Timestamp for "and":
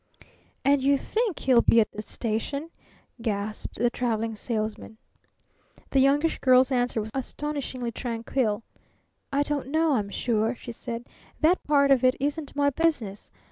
0.65-0.81